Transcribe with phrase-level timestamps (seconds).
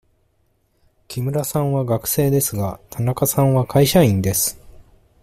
[1.07, 4.59] 木村さんは学生ですが、田中さんは会社員です。